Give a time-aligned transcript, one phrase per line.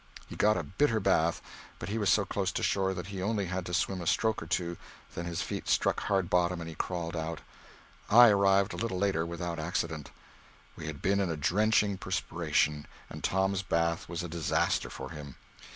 [0.25, 1.43] He got a bitter bath,
[1.77, 4.41] but he was so close to shore that he only had to swim a stroke
[4.41, 4.77] or two
[5.13, 7.41] then his feet struck hard bottom and he crawled out.
[8.09, 10.09] I arrived a little later, without accident.
[10.75, 15.35] We had been in a drenching perspiration, and Tom's bath was a disaster for him.